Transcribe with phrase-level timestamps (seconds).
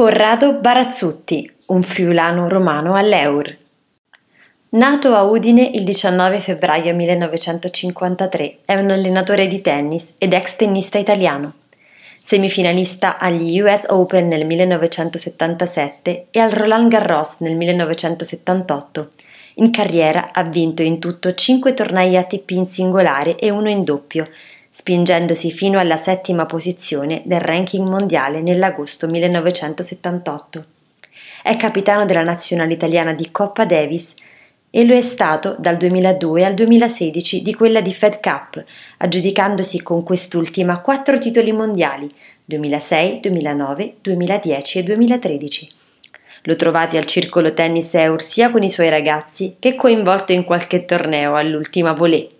[0.00, 3.54] Corrado Barazzutti, un friulano romano all'Eur.
[4.70, 10.96] Nato a Udine il 19 febbraio 1953, è un allenatore di tennis ed ex tennista
[10.96, 11.52] italiano.
[12.18, 19.08] Semifinalista agli US Open nel 1977 e al Roland Garros nel 1978.
[19.56, 24.30] In carriera ha vinto in tutto 5 tornei ATP in singolare e uno in doppio,
[24.70, 30.64] spingendosi fino alla settima posizione del ranking mondiale nell'agosto 1978.
[31.42, 34.14] È capitano della nazionale italiana di Coppa Davis
[34.70, 38.64] e lo è stato dal 2002 al 2016 di quella di Fed Cup,
[38.98, 42.08] aggiudicandosi con quest'ultima quattro titoli mondiali
[42.44, 45.70] 2006, 2009, 2010 e 2013.
[46.44, 50.84] Lo trovate al circolo tennis Eur sia con i suoi ragazzi che coinvolto in qualche
[50.84, 52.38] torneo all'ultima volée